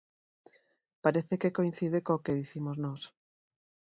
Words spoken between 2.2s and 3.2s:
que dicimos nós.